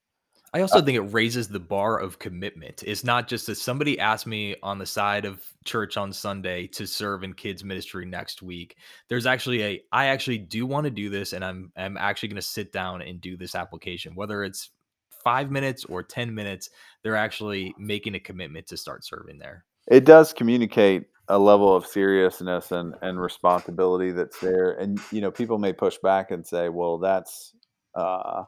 I 0.52 0.60
also 0.60 0.78
uh, 0.78 0.82
think 0.82 0.96
it 0.96 1.12
raises 1.12 1.48
the 1.48 1.58
bar 1.58 1.98
of 1.98 2.20
commitment. 2.20 2.84
It's 2.86 3.02
not 3.02 3.26
just 3.26 3.48
that 3.48 3.56
somebody 3.56 3.98
asked 3.98 4.26
me 4.26 4.54
on 4.62 4.78
the 4.78 4.86
side 4.86 5.24
of 5.24 5.42
church 5.64 5.96
on 5.96 6.12
Sunday 6.12 6.68
to 6.68 6.86
serve 6.86 7.24
in 7.24 7.34
kids 7.34 7.64
ministry 7.64 8.06
next 8.06 8.40
week. 8.40 8.76
There's 9.08 9.26
actually 9.26 9.62
a 9.64 9.82
I 9.90 10.06
actually 10.06 10.38
do 10.38 10.64
want 10.64 10.84
to 10.84 10.90
do 10.90 11.10
this 11.10 11.32
and 11.32 11.44
I'm 11.44 11.72
I'm 11.76 11.96
actually 11.96 12.28
going 12.28 12.36
to 12.36 12.42
sit 12.42 12.72
down 12.72 13.02
and 13.02 13.20
do 13.20 13.36
this 13.36 13.56
application 13.56 14.14
whether 14.14 14.44
it's 14.44 14.70
5 15.24 15.50
minutes 15.50 15.86
or 15.86 16.02
10 16.02 16.34
minutes, 16.34 16.68
they're 17.02 17.16
actually 17.16 17.74
making 17.78 18.14
a 18.14 18.20
commitment 18.20 18.66
to 18.66 18.76
start 18.76 19.04
serving 19.04 19.38
there 19.38 19.64
it 19.88 20.04
does 20.04 20.32
communicate 20.32 21.06
a 21.34 21.38
level 21.38 21.74
of 21.74 21.84
seriousness 21.84 22.70
and, 22.70 22.94
and 23.02 23.20
responsibility 23.20 24.12
that's 24.12 24.38
there. 24.38 24.74
And, 24.74 25.00
you 25.10 25.20
know, 25.20 25.32
people 25.32 25.58
may 25.58 25.72
push 25.72 25.98
back 26.00 26.30
and 26.30 26.46
say, 26.46 26.68
well, 26.68 26.96
that's, 26.98 27.52
uh, 27.96 28.44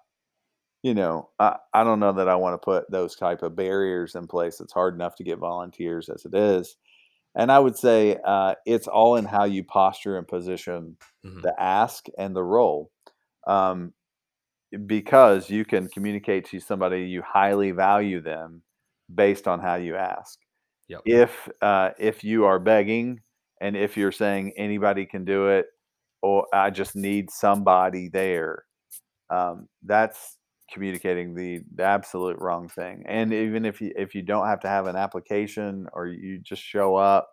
you 0.85 0.95
know, 0.95 1.31
I, 1.41 1.57
I 1.75 1.83
don't 1.83 1.99
know 1.99 2.13
that 2.13 2.29
I 2.29 2.37
want 2.37 2.55
to 2.55 2.65
put 2.65 2.89
those 2.89 3.17
type 3.17 3.43
of 3.43 3.57
barriers 3.57 4.15
in 4.15 4.29
place. 4.29 4.61
It's 4.61 4.73
hard 4.73 4.95
enough 4.95 5.17
to 5.17 5.25
get 5.25 5.39
volunteers 5.39 6.09
as 6.09 6.25
it 6.27 6.35
is. 6.37 6.77
And 7.35 7.51
I 7.51 7.59
would 7.59 7.77
say 7.77 8.19
uh, 8.25 8.55
it's 8.67 8.87
all 8.87 9.17
in 9.17 9.25
how 9.25 9.47
you 9.47 9.65
posture 9.65 10.17
and 10.17 10.29
position 10.29 10.97
mm-hmm. 11.27 11.41
the 11.41 11.61
ask 11.61 12.07
and 12.17 12.37
the 12.37 12.45
role. 12.45 12.93
Um, 13.49 13.95
because 14.87 15.51
you 15.51 15.65
can 15.65 15.89
communicate 15.89 16.47
to 16.51 16.61
somebody 16.61 17.03
you 17.03 17.21
highly 17.23 17.73
value 17.73 18.21
them 18.21 18.63
based 19.13 19.49
on 19.49 19.59
how 19.59 19.75
you 19.75 19.97
ask. 19.97 20.39
Yep. 20.89 21.03
If 21.05 21.49
uh, 21.63 21.91
if 21.99 22.23
you 22.23 22.45
are 22.45 22.59
begging 22.59 23.21
and 23.61 23.77
if 23.77 23.97
you're 23.97 24.13
saying 24.13 24.53
anybody 24.57 25.07
can 25.07 25.25
do 25.25 25.49
it 25.49 25.67
or 26.23 26.47
I 26.53 26.71
just 26.71 26.95
need 26.95 27.31
somebody 27.31 28.09
there, 28.09 28.65
um, 29.31 29.69
that's 29.83 30.39
communicating 30.73 31.35
the, 31.35 31.61
the 31.75 31.85
absolute 31.85 32.39
wrong 32.41 32.69
thing. 32.69 33.05
And 33.07 33.33
even 33.33 33.65
if 33.65 33.81
you 33.81 33.93
if 33.97 34.15
you 34.15 34.23
don't 34.23 34.47
have 34.47 34.61
to 34.61 34.69
have 34.69 34.87
an 34.87 34.97
application 34.97 35.89
or 35.93 36.07
you 36.07 36.39
just 36.39 36.63
show 36.63 36.97
up, 36.97 37.31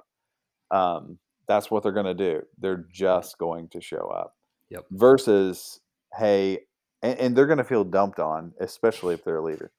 um, 0.72 1.17
that's 1.48 1.69
what 1.69 1.83
they're 1.83 1.91
going 1.91 2.05
to 2.05 2.13
do. 2.13 2.41
They're 2.60 2.86
just 2.91 3.38
going 3.38 3.69
to 3.69 3.81
show 3.81 4.07
up. 4.15 4.36
Yep. 4.69 4.86
Versus, 4.91 5.79
hey, 6.17 6.60
and, 7.01 7.19
and 7.19 7.36
they're 7.36 7.48
going 7.48 7.57
to 7.57 7.63
feel 7.63 7.83
dumped 7.83 8.19
on, 8.19 8.53
especially 8.60 9.13
if 9.13 9.24
they're 9.24 9.38
a 9.38 9.43
leader. 9.43 9.72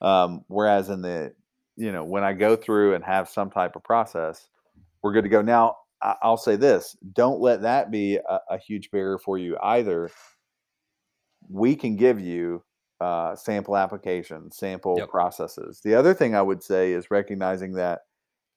Um, 0.00 0.44
whereas 0.48 0.90
in 0.90 1.02
the, 1.02 1.34
you 1.78 1.92
know, 1.92 2.04
when 2.04 2.24
I 2.24 2.32
go 2.32 2.56
through 2.56 2.94
and 2.94 3.04
have 3.04 3.28
some 3.28 3.50
type 3.50 3.76
of 3.76 3.84
process, 3.84 4.48
we're 5.02 5.12
good 5.12 5.22
to 5.22 5.28
go. 5.30 5.40
Now, 5.40 5.76
I'll 6.02 6.36
say 6.36 6.56
this: 6.56 6.96
don't 7.12 7.40
let 7.40 7.62
that 7.62 7.90
be 7.90 8.16
a, 8.16 8.40
a 8.50 8.58
huge 8.58 8.90
barrier 8.90 9.18
for 9.18 9.38
you 9.38 9.56
either. 9.62 10.10
We 11.48 11.76
can 11.76 11.96
give 11.96 12.20
you 12.20 12.64
uh, 13.00 13.36
sample 13.36 13.76
applications, 13.76 14.56
sample 14.56 14.96
Yep. 14.98 15.08
processes. 15.08 15.80
The 15.82 15.94
other 15.94 16.14
thing 16.14 16.34
I 16.34 16.42
would 16.42 16.62
say 16.62 16.92
is 16.92 17.10
recognizing 17.10 17.72
that 17.74 18.00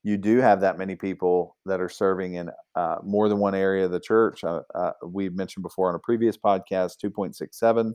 you 0.04 0.18
do 0.18 0.40
have 0.40 0.62
that 0.62 0.80
many 0.80 0.96
people 0.96 1.58
that 1.68 1.80
are 1.80 1.90
serving 1.90 2.34
in 2.34 2.50
uh, 2.76 2.98
more 3.04 3.30
than 3.30 3.38
one 3.38 3.54
area 3.54 3.86
of 3.86 3.92
the 3.92 4.00
church. 4.00 4.44
Uh, 4.44 4.62
uh, 4.74 4.94
we 5.06 5.30
mentioned 5.30 5.62
before 5.62 5.90
on 5.90 5.96
a 5.96 6.00
previous 6.00 6.38
podcast, 6.38 6.98
2.67 7.04 7.94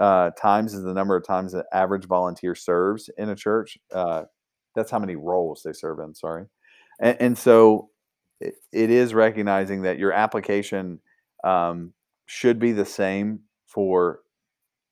uh, 0.00 0.30
times 0.32 0.74
is 0.74 0.82
the 0.82 0.94
number 0.94 1.16
of 1.16 1.24
times 1.24 1.52
that 1.52 1.66
average 1.72 2.06
volunteer 2.06 2.56
serves 2.56 3.08
in 3.18 3.28
a 3.28 3.36
church. 3.36 3.78
That's 4.78 4.90
how 4.92 5.00
many 5.00 5.16
roles 5.16 5.62
they 5.64 5.72
serve 5.72 5.98
in, 5.98 6.14
sorry. 6.14 6.46
And, 7.00 7.16
and 7.20 7.38
so 7.38 7.90
it, 8.40 8.54
it 8.72 8.90
is 8.90 9.12
recognizing 9.12 9.82
that 9.82 9.98
your 9.98 10.12
application 10.12 11.00
um, 11.42 11.92
should 12.26 12.58
be 12.58 12.70
the 12.70 12.84
same 12.84 13.40
for 13.66 14.20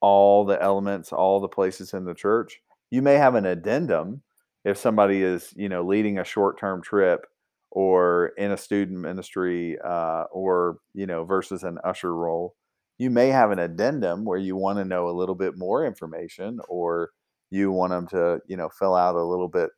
all 0.01 0.45
the 0.45 0.61
elements, 0.61 1.13
all 1.13 1.41
the 1.41 1.49
places 1.49 1.95
in 1.95 2.05
the 2.05 2.15
church. 2.15 2.61
You 2.91 3.03
may 3.03 3.15
have 3.15 3.35
an 3.37 3.47
addendum 3.47 4.23
if 4.65 4.77
somebody 4.77 5.23
is, 5.23 5.53
you 5.57 5.69
know, 5.69 5.85
leading 5.85 6.19
a 6.19 6.25
short-term 6.25 6.83
trip 6.83 7.27
or 7.71 8.33
in 8.37 8.51
a 8.51 8.57
student 8.57 8.99
ministry 8.99 9.79
uh, 9.85 10.25
or, 10.33 10.79
you 10.95 11.07
know, 11.07 11.25
versus 11.25 11.63
an 11.63 11.79
usher 11.85 12.15
role. 12.15 12.57
You 12.99 13.11
may 13.11 13.29
have 13.29 13.51
an 13.51 13.59
addendum 13.59 14.25
where 14.25 14.39
you 14.39 14.57
want 14.57 14.79
to 14.79 14.85
know 14.85 15.09
a 15.09 15.17
little 15.19 15.35
bit 15.35 15.57
more 15.57 15.87
information 15.87 16.59
or 16.69 17.11
you 17.51 17.71
want 17.71 17.91
them 17.91 18.07
to, 18.09 18.41
you 18.49 18.57
know, 18.57 18.69
fill 18.69 18.95
out 18.95 19.15
a 19.15 19.23
little 19.23 19.49
bit 19.49 19.71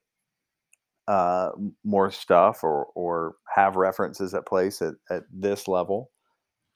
uh, 1.09 1.51
more 1.85 2.11
stuff 2.11 2.63
or 2.63 2.87
or 2.95 3.37
have 3.53 3.77
references 3.77 4.35
at 4.35 4.47
place 4.47 4.83
at, 4.83 4.95
at 5.11 5.25
this 5.33 5.67
level. 5.67 6.11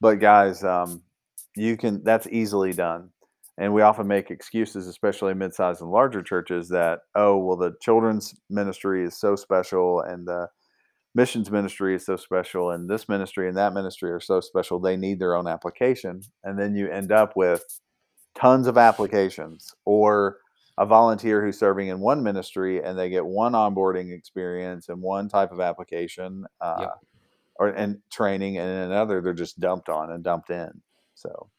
But 0.01 0.17
guys, 0.17 0.65
um, 0.65 1.03
you 1.55 1.77
can 1.77 2.03
that's 2.03 2.27
easily 2.29 2.73
done. 2.73 3.11
And 3.59 3.75
we 3.75 3.83
often 3.83 4.09
make 4.09 4.31
excuses, 4.31 4.89
especially 4.89 5.35
mid-sized 5.35 5.83
and 5.83 5.91
larger 5.91 6.23
churches, 6.23 6.71
that 6.71 7.01
oh 7.15 7.37
well, 7.37 7.59
the 7.59 7.75
children's 7.83 8.35
ministry 8.49 9.05
is 9.05 9.17
so 9.17 9.37
special, 9.37 10.01
and 10.01 10.27
the 10.27 10.49
missions 11.15 11.51
ministry 11.51 11.95
is 11.95 12.07
so 12.07 12.17
special, 12.17 12.71
and 12.71 12.89
this 12.89 13.11
ministry 13.11 13.49
and 13.49 13.57
that 13.59 13.75
ministry 13.75 14.11
are 14.11 14.21
so 14.21 14.41
special. 14.41 14.81
They 14.81 14.97
need 14.97 15.19
their 15.19 15.37
own 15.37 15.47
application, 15.47 16.23
and 16.43 16.59
then 16.59 16.75
you 16.75 16.91
end 16.91 17.13
up 17.13 17.37
with 17.37 17.63
tons 18.35 18.67
of 18.67 18.79
applications 18.79 19.75
or 19.85 20.39
a 20.79 20.87
volunteer 20.87 21.45
who's 21.45 21.59
serving 21.59 21.89
in 21.89 22.01
one 22.01 22.23
ministry 22.23 22.83
and 22.83 22.99
they 22.99 23.11
get 23.11 23.25
one 23.25 23.53
onboarding 23.53 24.13
experience 24.17 24.89
and 24.89 25.01
one 25.01 25.29
type 25.29 25.53
of 25.53 25.61
application 25.61 26.45
uh, 26.61 26.77
Yep. 26.81 26.91
or 27.57 27.69
and 27.69 27.99
training 28.11 28.59
and 28.59 28.91
another 28.91 29.21
they're 29.21 29.35
just 29.35 29.61
dumped 29.61 29.89
on 29.89 30.11
and 30.13 30.25
dumped 30.25 30.51
in 30.51 30.71
so 31.15 31.51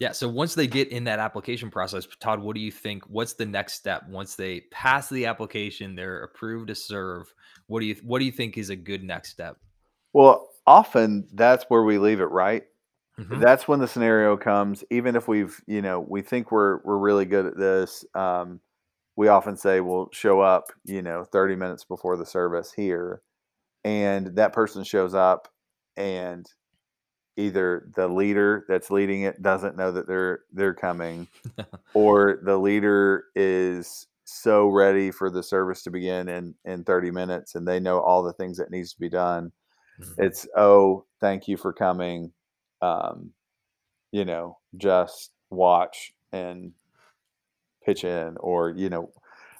Yeah. 0.00 0.12
So 0.12 0.28
once 0.28 0.54
they 0.54 0.66
get 0.66 0.88
in 0.88 1.04
that 1.04 1.18
application 1.18 1.70
process, 1.70 2.06
Todd, 2.20 2.40
what 2.40 2.54
do 2.54 2.60
you 2.62 2.72
think? 2.72 3.04
What's 3.04 3.34
the 3.34 3.44
next 3.46 3.74
step 3.74 4.08
once 4.08 4.34
they 4.34 4.62
pass 4.72 5.08
the 5.10 5.26
application? 5.26 5.94
They're 5.94 6.24
approved 6.24 6.68
to 6.68 6.74
serve. 6.74 7.32
What 7.66 7.80
do 7.80 7.86
you 7.86 7.96
What 8.02 8.18
do 8.18 8.24
you 8.24 8.32
think 8.32 8.56
is 8.58 8.70
a 8.70 8.76
good 8.76 9.04
next 9.04 9.30
step? 9.30 9.56
well 10.12 10.48
often 10.66 11.28
that's 11.34 11.64
where 11.68 11.84
we 11.84 11.98
leave 11.98 12.20
it 12.20 12.24
right 12.32 12.64
Mhm. 13.18 13.40
that's 13.40 13.68
when 13.68 13.80
the 13.80 13.88
scenario 13.88 14.36
comes 14.36 14.84
even 14.90 15.16
if 15.16 15.28
we've 15.28 15.60
you 15.66 15.82
know 15.82 16.00
we 16.00 16.22
think 16.22 16.50
we're 16.52 16.80
we're 16.84 16.98
really 16.98 17.24
good 17.24 17.46
at 17.46 17.56
this 17.56 18.04
um, 18.14 18.60
we 19.16 19.28
often 19.28 19.56
say 19.56 19.80
we'll 19.80 20.08
show 20.12 20.40
up 20.40 20.66
you 20.84 21.02
know 21.02 21.24
30 21.24 21.56
minutes 21.56 21.84
before 21.84 22.16
the 22.16 22.26
service 22.26 22.72
here 22.72 23.22
and 23.84 24.28
that 24.36 24.52
person 24.52 24.84
shows 24.84 25.14
up 25.14 25.48
and 25.96 26.46
either 27.36 27.90
the 27.96 28.08
leader 28.08 28.64
that's 28.68 28.90
leading 28.90 29.22
it 29.22 29.40
doesn't 29.42 29.76
know 29.76 29.92
that 29.92 30.06
they're 30.06 30.40
they're 30.52 30.74
coming 30.74 31.28
or 31.94 32.40
the 32.44 32.58
leader 32.58 33.26
is 33.34 34.06
so 34.24 34.68
ready 34.68 35.10
for 35.10 35.30
the 35.30 35.42
service 35.42 35.82
to 35.82 35.90
begin 35.90 36.28
in 36.28 36.54
in 36.64 36.84
30 36.84 37.10
minutes 37.10 37.54
and 37.54 37.66
they 37.66 37.80
know 37.80 38.00
all 38.00 38.22
the 38.22 38.32
things 38.34 38.58
that 38.58 38.70
needs 38.70 38.92
to 38.92 39.00
be 39.00 39.08
done 39.08 39.52
Mhm. 39.98 40.14
it's 40.18 40.46
oh 40.56 41.04
thank 41.20 41.48
you 41.48 41.56
for 41.56 41.72
coming 41.72 42.32
um 42.82 43.30
you 44.12 44.24
know 44.24 44.58
just 44.76 45.32
watch 45.50 46.12
and 46.32 46.72
pitch 47.84 48.04
in 48.04 48.36
or 48.38 48.70
you 48.70 48.88
know 48.88 49.10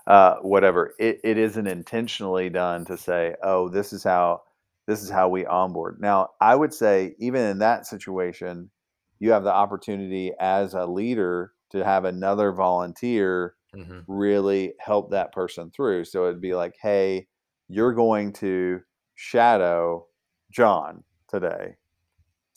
uh 0.06 0.36
whatever 0.36 0.94
it, 0.98 1.20
it 1.24 1.38
isn't 1.38 1.66
intentionally 1.66 2.48
done 2.50 2.84
to 2.84 2.96
say 2.96 3.34
oh 3.42 3.68
this 3.68 3.92
is 3.92 4.02
how 4.04 4.42
this 4.86 5.02
is 5.02 5.10
how 5.10 5.28
we 5.28 5.46
onboard 5.46 5.98
now 6.00 6.28
i 6.40 6.54
would 6.54 6.72
say 6.72 7.14
even 7.18 7.42
in 7.42 7.58
that 7.58 7.86
situation 7.86 8.70
you 9.18 9.30
have 9.30 9.44
the 9.44 9.52
opportunity 9.52 10.32
as 10.40 10.74
a 10.74 10.86
leader 10.86 11.52
to 11.70 11.84
have 11.84 12.04
another 12.04 12.52
volunteer 12.52 13.54
Mhm. 13.74 14.04
really 14.08 14.74
help 14.80 15.10
that 15.10 15.32
person 15.32 15.70
through. 15.70 16.04
So 16.04 16.26
it'd 16.26 16.40
be 16.40 16.54
like, 16.54 16.74
hey, 16.82 17.28
you're 17.68 17.92
going 17.92 18.32
to 18.34 18.80
shadow 19.14 20.06
John 20.50 21.04
today. 21.28 21.76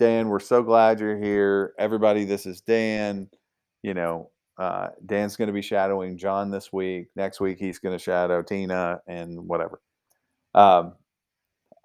Dan, 0.03 0.27
we're 0.27 0.41
so 0.41 0.61
glad 0.61 0.99
you're 0.99 1.17
here. 1.17 1.73
Everybody, 1.79 2.25
this 2.25 2.45
is 2.45 2.59
Dan. 2.59 3.29
You 3.83 3.93
know, 3.93 4.31
uh, 4.57 4.89
Dan's 5.05 5.37
going 5.37 5.47
to 5.47 5.53
be 5.53 5.61
shadowing 5.61 6.17
John 6.17 6.51
this 6.51 6.73
week. 6.73 7.07
Next 7.15 7.39
week, 7.39 7.57
he's 7.57 7.79
going 7.79 7.97
to 7.97 8.03
shadow 8.03 8.41
Tina 8.41 8.99
and 9.07 9.47
whatever. 9.47 9.79
Um, 10.53 10.95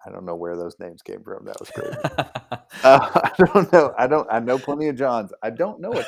I 0.05 0.11
don't 0.11 0.25
know 0.25 0.35
where 0.35 0.57
those 0.57 0.75
names 0.81 1.01
came 1.01 1.23
from. 1.23 1.45
That 1.45 1.61
was 1.61 1.71
crazy. 1.71 1.97
Uh, 2.85 3.09
I 3.25 3.33
don't 3.39 3.73
know. 3.73 3.95
I 3.99 4.07
don't. 4.07 4.27
I 4.31 4.41
know 4.41 4.59
plenty 4.59 4.89
of 4.89 4.97
Johns. 4.97 5.33
I 5.43 5.51
don't 5.51 5.81
know 5.81 5.93
a 5.93 6.05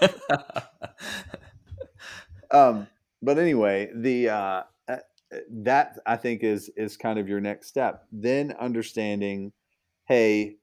Tina. 0.00 0.68
um 2.50 2.86
but 3.22 3.38
anyway 3.38 3.90
the 3.94 4.28
uh 4.28 4.62
uh, 4.88 4.96
that 5.50 5.98
i 6.06 6.16
think 6.16 6.44
is 6.44 6.70
is 6.76 6.96
kind 6.96 7.18
of 7.18 7.28
your 7.28 7.40
next 7.40 7.66
step 7.66 8.04
then 8.12 8.54
understanding 8.60 9.52
hey 10.06 10.56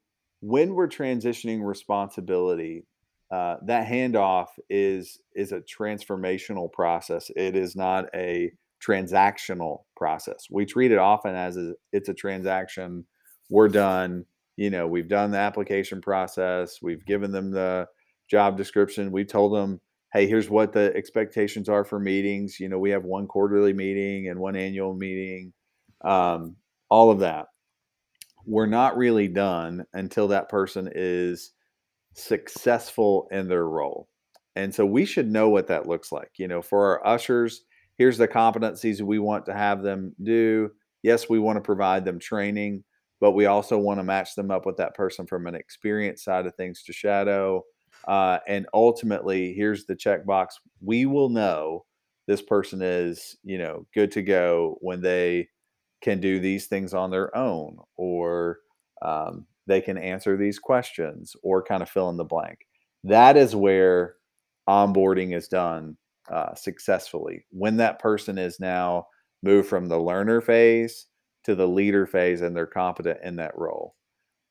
when 0.44 0.74
we're 0.74 0.90
transitioning 0.90 1.64
responsibility 1.64 2.86
uh, 3.32 3.56
that 3.66 3.88
handoff 3.88 4.48
is 4.70 5.20
is 5.36 5.54
a 5.54 5.62
transformational 5.62 6.72
process. 6.72 7.32
It 7.36 7.56
is 7.56 7.76
not 7.78 8.06
a 8.14 8.52
transactional 8.86 9.84
process. 9.96 10.48
We 10.52 10.66
treat 10.66 10.92
it 10.92 10.98
often 10.98 11.34
as 11.34 11.56
a, 11.56 11.74
it's 11.94 12.10
a 12.10 12.14
transaction. 12.14 13.06
We're 13.50 13.70
done. 13.70 14.26
You 14.58 14.70
know 14.70 14.86
we've 14.86 15.08
done 15.08 15.32
the 15.32 15.38
application 15.38 16.02
process. 16.02 16.80
We've 16.82 17.06
given 17.06 17.32
them 17.32 17.52
the 17.52 17.88
job 18.30 18.58
description. 18.58 19.14
We 19.14 19.24
told 19.24 19.56
them 19.56 19.80
hey, 20.12 20.28
here's 20.28 20.50
what 20.50 20.74
the 20.74 20.94
expectations 20.94 21.70
are 21.70 21.86
for 21.86 22.00
meetings. 22.00 22.60
You 22.60 22.70
know, 22.70 22.78
we 22.78 22.92
have 22.92 23.04
one 23.04 23.28
quarterly 23.28 23.74
meeting 23.74 24.28
and 24.30 24.40
one 24.40 24.56
annual 24.56 24.94
meeting, 24.94 25.54
um, 26.06 26.56
all 26.90 27.10
of 27.10 27.20
that. 27.22 27.48
We're 28.46 28.66
not 28.66 28.98
really 28.98 29.28
done 29.28 29.86
until 29.94 30.28
that 30.30 30.50
person 30.50 30.90
is 30.94 31.52
successful 32.14 33.28
in 33.32 33.48
their 33.48 33.68
role. 33.68 34.08
And 34.56 34.74
so 34.74 34.86
we 34.86 35.06
should 35.06 35.32
know 35.32 35.50
what 35.50 35.68
that 35.68 35.88
looks 35.88 36.12
like. 36.12 36.32
You 36.38 36.48
know, 36.48 36.62
for 36.62 36.86
our 36.86 37.08
ushers, 37.08 37.62
here's 37.98 38.18
the 38.18 38.28
competencies 38.28 39.02
we 39.02 39.20
want 39.20 39.46
to 39.48 39.54
have 39.54 39.82
them 39.82 40.16
do. 40.22 40.72
Yes, 41.02 41.30
we 41.30 41.40
want 41.40 41.58
to 41.58 41.62
provide 41.62 42.06
them 42.06 42.20
training, 42.20 42.84
but 43.20 43.32
we 43.32 43.46
also 43.46 43.78
want 43.78 44.00
to 44.00 44.04
match 44.04 44.36
them 44.36 44.52
up 44.52 44.66
with 44.66 44.78
that 44.78 44.96
person 44.96 45.26
from 45.26 45.48
an 45.48 45.56
experience 45.56 46.24
side 46.24 46.46
of 46.46 46.56
things 46.56 46.84
to 46.84 46.94
shadow 46.94 47.64
uh, 48.08 48.40
and 48.48 48.68
ultimately 48.74 49.54
here's 49.54 49.86
the 49.86 49.96
checkbox 49.96 50.48
we 50.82 51.06
will 51.06 51.30
know 51.30 51.86
this 52.28 52.42
person 52.42 52.82
is 52.82 53.38
you 53.44 53.58
know 53.58 53.86
good 53.94 54.12
to 54.12 54.22
go 54.22 54.78
when 54.82 55.02
they 55.02 55.48
can 56.04 56.20
do 56.20 56.40
these 56.40 56.68
things 56.68 56.94
on 56.94 57.10
their 57.10 57.36
own 57.36 57.78
or 57.96 58.60
um, 59.02 59.48
they 59.66 59.82
can 59.82 59.98
answer 59.98 60.38
these 60.38 60.60
questions 60.60 61.36
or 61.42 61.64
kind 61.64 61.82
of 61.82 61.90
fill 61.90 62.10
in 62.10 62.18
the 62.18 62.24
blank. 62.24 62.60
That 63.06 63.38
is 63.38 63.56
where 63.56 64.16
onboarding 64.70 65.36
is 65.36 65.48
done 65.48 65.98
uh, 66.32 66.54
successfully, 66.56 67.46
when 67.50 67.78
that 67.78 68.00
person 68.00 68.38
is 68.38 68.60
now 68.60 69.08
moved 69.42 69.68
from 69.68 69.88
the 69.88 70.00
learner 70.00 70.42
phase 70.42 71.08
to 71.46 71.56
the 71.56 71.68
leader 71.68 72.06
phase 72.06 72.42
and 72.42 72.56
they're 72.56 72.66
competent 72.66 73.20
in 73.24 73.38
that 73.38 73.58
role. 73.58 73.96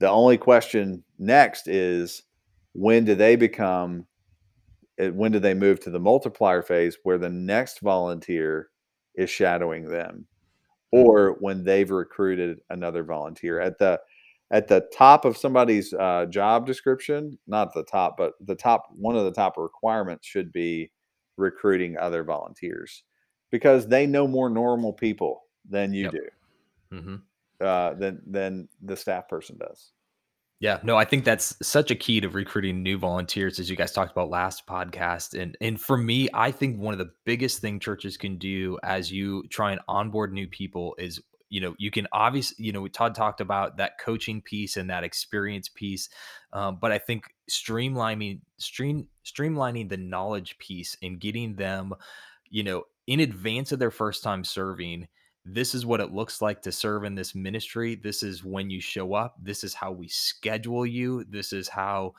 The 0.00 0.08
only 0.08 0.38
question 0.38 1.04
next 1.18 1.68
is 1.68 2.22
when 2.72 3.04
do 3.04 3.14
they 3.14 3.36
become 3.36 4.06
eh, 4.98 5.08
when 5.08 5.32
do 5.32 5.38
they 5.38 5.54
move 5.54 5.80
to 5.80 5.90
the 5.90 6.00
multiplier 6.00 6.62
phase 6.62 6.96
where 7.04 7.18
the 7.18 7.30
next 7.30 7.80
volunteer 7.80 8.68
is 9.14 9.30
shadowing 9.30 9.88
them 9.88 10.26
or 10.92 11.36
when 11.40 11.64
they've 11.64 11.90
recruited 11.90 12.60
another 12.70 13.02
volunteer 13.02 13.60
at 13.60 13.78
the 13.78 14.00
at 14.50 14.68
the 14.68 14.86
top 14.92 15.24
of 15.24 15.36
somebody's 15.36 15.92
uh, 15.94 16.26
job 16.26 16.66
description 16.66 17.36
not 17.46 17.74
the 17.74 17.84
top 17.84 18.16
but 18.16 18.34
the 18.42 18.54
top 18.54 18.88
one 18.94 19.16
of 19.16 19.24
the 19.24 19.32
top 19.32 19.56
requirements 19.56 20.26
should 20.26 20.52
be 20.52 20.90
recruiting 21.36 21.96
other 21.96 22.22
volunteers 22.22 23.04
because 23.50 23.86
they 23.88 24.06
know 24.06 24.28
more 24.28 24.50
normal 24.50 24.92
people 24.92 25.42
than 25.68 25.92
you 25.92 26.04
yep. 26.04 26.12
do 26.12 26.28
mm-hmm. 26.92 27.16
uh, 27.60 27.94
than 27.94 28.20
than 28.26 28.68
the 28.82 28.96
staff 28.96 29.28
person 29.28 29.56
does 29.58 29.92
yeah, 30.62 30.78
no, 30.84 30.96
I 30.96 31.04
think 31.04 31.24
that's 31.24 31.56
such 31.60 31.90
a 31.90 31.96
key 31.96 32.20
to 32.20 32.28
recruiting 32.28 32.84
new 32.84 32.96
volunteers, 32.96 33.58
as 33.58 33.68
you 33.68 33.74
guys 33.74 33.90
talked 33.90 34.12
about 34.12 34.30
last 34.30 34.64
podcast. 34.64 35.36
And 35.36 35.56
and 35.60 35.80
for 35.80 35.96
me, 35.96 36.28
I 36.32 36.52
think 36.52 36.78
one 36.78 36.94
of 36.94 36.98
the 36.98 37.10
biggest 37.24 37.58
thing 37.58 37.80
churches 37.80 38.16
can 38.16 38.38
do 38.38 38.78
as 38.84 39.10
you 39.10 39.42
try 39.48 39.72
and 39.72 39.80
onboard 39.88 40.32
new 40.32 40.46
people 40.46 40.94
is, 40.98 41.20
you 41.48 41.60
know, 41.60 41.74
you 41.78 41.90
can 41.90 42.06
obviously, 42.12 42.64
you 42.64 42.70
know, 42.70 42.86
Todd 42.86 43.16
talked 43.16 43.40
about 43.40 43.78
that 43.78 43.98
coaching 43.98 44.40
piece 44.40 44.76
and 44.76 44.88
that 44.88 45.02
experience 45.02 45.68
piece, 45.68 46.08
um, 46.52 46.78
but 46.80 46.92
I 46.92 46.98
think 46.98 47.24
streamlining 47.50 48.42
stream 48.58 49.08
streamlining 49.26 49.88
the 49.88 49.96
knowledge 49.96 50.58
piece 50.58 50.96
and 51.02 51.18
getting 51.18 51.56
them, 51.56 51.92
you 52.50 52.62
know, 52.62 52.84
in 53.08 53.18
advance 53.18 53.72
of 53.72 53.80
their 53.80 53.90
first 53.90 54.22
time 54.22 54.44
serving 54.44 55.08
this 55.44 55.74
is 55.74 55.84
what 55.84 56.00
it 56.00 56.12
looks 56.12 56.40
like 56.40 56.62
to 56.62 56.72
serve 56.72 57.04
in 57.04 57.14
this 57.14 57.34
ministry. 57.34 57.96
This 57.96 58.22
is 58.22 58.44
when 58.44 58.70
you 58.70 58.80
show 58.80 59.14
up. 59.14 59.36
This 59.42 59.64
is 59.64 59.74
how 59.74 59.92
we 59.92 60.08
schedule 60.08 60.86
you. 60.86 61.24
This 61.24 61.52
is 61.52 61.68
how, 61.68 62.14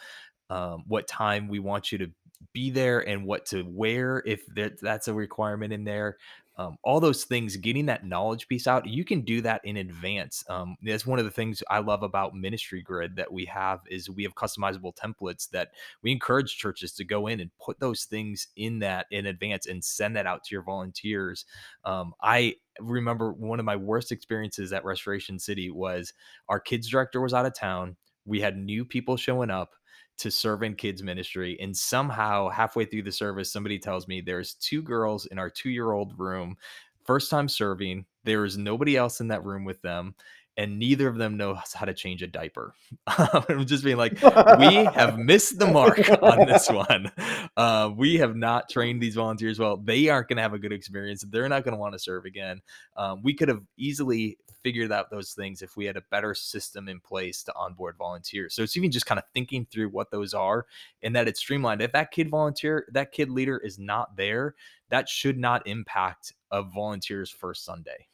um, 0.50 0.84
what 0.88 1.08
time 1.08 1.48
we 1.48 1.60
want 1.60 1.92
you 1.92 1.98
to 2.00 2.12
be 2.51 2.70
there 2.70 3.08
and 3.08 3.25
what 3.25 3.46
to 3.48 3.63
wear 3.63 4.22
if 4.25 4.46
that, 4.56 4.80
that's 4.82 5.08
a 5.08 5.13
requirement 5.13 5.72
in 5.72 5.84
there 5.84 6.18
um, 6.56 6.77
all 6.84 7.00
those 7.00 7.24
things 7.24 7.58
getting 7.58 7.88
that 7.88 8.06
knowledge 8.06 8.48
piece 8.48 8.68
out 8.68 8.86
you 8.86 9.03
can 9.03 9.22
do 9.22 9.42
that 9.42 9.62
in 9.63 9.77
advance 9.77 10.44
um, 10.50 10.75
that's 10.84 11.06
one 11.06 11.20
of 11.20 11.25
the 11.25 11.32
things 11.32 11.63
i 11.70 11.80
love 11.80 12.03
about 12.03 12.36
ministry 12.36 12.82
grid 12.82 13.15
that 13.15 13.32
we 13.32 13.46
have 13.46 13.80
is 13.89 14.10
we 14.10 14.24
have 14.24 14.36
customizable 14.36 14.96
templates 14.96 15.50
that 15.50 15.70
we 16.01 16.12
encourage 16.12 16.58
churches 16.58 16.92
to 16.94 17.03
go 17.03 17.27
in 17.27 17.39
and 17.39 17.50
put 17.63 17.80
those 17.80 18.03
things 18.03 18.48
in 18.56 18.80
that 18.80 19.08
in 19.12 19.25
advance 19.27 19.68
and 19.68 19.84
send 19.84 20.15
that 20.15 20.27
out 20.27 20.44
to 20.44 20.53
your 20.53 20.63
volunteers 20.63 21.46
um, 21.86 22.13
i 22.22 22.53
remember 22.80 23.34
one 23.34 23.60
of 23.60 23.65
my 23.65 23.75
worst 23.75 24.12
experiences 24.12 24.74
at 24.74 24.86
restoration 24.86 25.39
city 25.39 25.70
was 25.70 26.13
our 26.50 26.60
kids 26.60 26.88
director 26.88 27.22
was 27.22 27.34
out 27.34 27.46
of 27.46 27.53
town. 27.53 27.96
We 28.25 28.39
had 28.42 28.58
new 28.58 28.86
people 28.86 29.18
showing 29.18 29.50
up 29.50 29.72
to 30.20 30.30
serve 30.30 30.63
in 30.63 30.75
kids 30.75 31.01
ministry 31.01 31.58
and 31.60 31.75
somehow 31.75 32.50
halfway 32.50 32.86
through 32.86 33.03
the 33.03 33.12
service 33.12 33.51
somebody 33.51 33.80
tells 33.80 34.08
me 34.08 34.22
there's 34.22 34.53
two 34.56 34.82
girls 34.82 35.25
in 35.25 35.39
our 35.39 35.50
2-year-old 35.50 36.13
room 36.20 36.56
first 37.03 37.30
time 37.30 37.50
serving. 37.50 38.06
There 38.24 38.46
is 38.46 38.58
nobody 38.58 38.96
else 38.96 39.20
in 39.20 39.27
that 39.30 39.44
room 39.44 39.65
with 39.65 39.82
them 39.82 40.15
and 40.57 40.77
neither 40.77 41.07
of 41.07 41.17
them 41.17 41.38
knows 41.38 41.74
how 41.74 41.86
to 41.86 41.93
change 41.93 42.22
a 42.22 42.27
diaper. 42.27 42.74
I'm 43.07 43.65
just 43.65 43.83
being 43.83 43.98
like, 43.98 44.13
we 44.13 44.75
have 44.93 45.17
missed 45.17 45.57
the 45.57 45.67
mark 45.67 46.00
on 46.22 46.48
this 46.48 46.69
one. 46.69 47.12
Uh, 47.55 47.91
we 47.95 48.17
have 48.17 48.36
not 48.36 48.67
trained 48.67 49.01
these 49.01 49.13
volunteers 49.13 49.60
well. 49.60 49.77
They 49.77 50.10
aren't 50.10 50.27
going 50.27 50.38
to 50.38 50.41
have 50.41 50.53
a 50.53 50.60
good 50.60 50.74
experience. 50.74 51.24
They're 51.27 51.48
not 51.48 51.63
going 51.63 51.74
to 51.74 51.79
want 51.79 51.93
to 51.93 52.00
serve 52.00 52.25
again. 52.25 52.62
Um, 52.98 53.22
we 53.22 53.36
could 53.36 53.48
have 53.48 53.62
easily 53.77 54.39
figured 54.63 54.91
out 54.91 55.12
those 55.12 55.33
things 55.33 55.61
if 55.61 55.77
we 55.77 55.85
had 55.85 55.98
a 55.98 56.03
better 56.09 56.33
system 56.33 56.89
in 56.89 57.00
place 57.00 57.44
to 57.44 57.55
onboard 57.55 57.96
volunteers. 57.98 58.55
So 58.55 58.63
it's 58.63 58.75
even 58.75 58.89
just 58.89 59.05
kind 59.05 59.20
of 59.20 59.25
thinking 59.33 59.68
through 59.70 59.89
what 59.89 60.09
those 60.09 60.33
are 60.33 60.66
and 61.03 61.16
that 61.16 61.27
it's 61.27 61.42
streamlined. 61.42 61.81
If 61.81 61.92
that 61.92 62.11
kid 62.11 62.29
volunteer, 62.29 62.87
that 62.92 63.11
kid 63.11 63.29
leader 63.29 63.57
is 63.57 63.77
not 63.77 64.16
there, 64.16 64.55
that 64.89 65.07
should 65.07 65.37
not 65.37 65.68
impact 65.68 66.33
a 66.51 66.63
volunteer's 66.63 67.29
first 67.29 67.66
Sunday. 67.66 68.07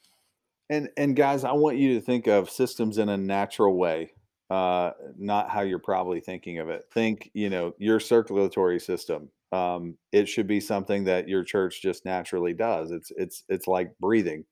And 0.70 0.90
and 0.98 1.16
guys, 1.16 1.44
I 1.44 1.52
want 1.54 1.78
you 1.78 1.96
to 1.96 2.02
think 2.02 2.28
of 2.28 2.50
systems 2.50 2.98
in 2.98 3.10
a 3.10 3.18
natural 3.18 3.78
way, 3.78 4.12
uh, 4.50 4.92
not 5.18 5.50
how 5.50 5.62
you're 5.62 5.80
probably 5.80 6.20
thinking 6.20 6.60
of 6.60 6.70
it. 6.70 6.86
Think, 6.94 7.32
you 7.34 7.50
know, 7.50 7.74
your 7.80 8.00
circulatory 8.00 8.80
system. 8.80 9.30
Um, 9.52 9.98
it 10.12 10.30
should 10.30 10.46
be 10.48 10.60
something 10.60 11.06
that 11.06 11.28
your 11.28 11.44
church 11.44 11.82
just 11.82 12.06
naturally 12.06 12.54
does. 12.54 12.92
It's 12.92 13.12
it's 13.18 13.44
it's 13.50 13.68
like 13.68 13.98
breathing. 14.00 14.46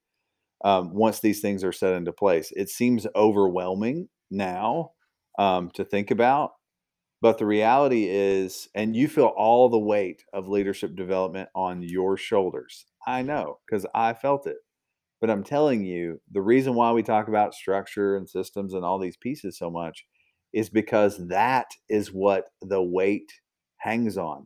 Um, 0.65 0.93
once 0.93 1.19
these 1.21 1.41
things 1.41 1.63
are 1.63 1.73
set 1.73 1.93
into 1.93 2.13
place, 2.13 2.51
it 2.55 2.69
seems 2.69 3.07
overwhelming 3.15 4.09
now 4.31 4.91
um, 5.39 5.71
to 5.75 5.85
think 5.85 6.11
about, 6.11 6.53
but 7.21 7.37
the 7.39 7.45
reality 7.45 8.07
is, 8.09 8.69
and 8.75 8.95
you 8.95 9.07
feel 9.07 9.33
all 9.37 9.69
the 9.69 9.79
weight 9.79 10.23
of 10.33 10.47
leadership 10.49 10.95
development 10.95 11.49
on 11.55 11.83
your 11.83 12.17
shoulders. 12.17 12.85
I 13.07 13.23
know 13.23 13.59
because 13.67 13.85
I 13.95 14.13
felt 14.13 14.47
it. 14.47 14.57
But 15.19 15.29
I'm 15.29 15.43
telling 15.43 15.83
you, 15.83 16.21
the 16.31 16.41
reason 16.41 16.75
why 16.75 16.91
we 16.91 17.03
talk 17.03 17.27
about 17.27 17.53
structure 17.53 18.17
and 18.17 18.29
systems 18.29 18.73
and 18.73 18.85
all 18.85 18.99
these 18.99 19.17
pieces 19.17 19.57
so 19.57 19.69
much 19.69 20.05
is 20.53 20.69
because 20.69 21.27
that 21.27 21.67
is 21.89 22.13
what 22.13 22.45
the 22.61 22.81
weight 22.81 23.31
hangs 23.77 24.17
on. 24.17 24.45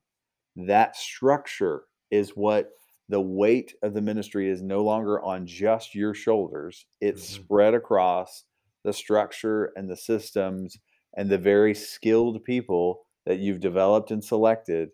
That 0.55 0.95
structure 0.95 1.84
is 2.10 2.31
what 2.31 2.69
the 3.10 3.21
weight 3.21 3.73
of 3.84 3.93
the 3.93 4.01
ministry 4.01 4.49
is 4.49 4.62
no 4.62 4.84
longer 4.84 5.21
on 5.21 5.45
just 5.45 5.93
your 5.93 6.13
shoulders. 6.13 6.86
It's 7.01 7.25
mm-hmm. 7.25 7.43
spread 7.43 7.73
across 7.73 8.45
the 8.84 8.93
structure 8.93 9.71
and 9.75 9.89
the 9.89 9.97
systems 9.97 10.77
and 11.17 11.29
the 11.29 11.38
very 11.38 11.75
skilled 11.75 12.43
people 12.45 13.05
that 13.25 13.39
you've 13.39 13.60
developed 13.60 14.12
and 14.12 14.23
selected 14.23 14.89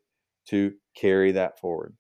to 0.48 0.74
carry 0.96 1.32
that 1.34 1.60
forward. 1.60 1.96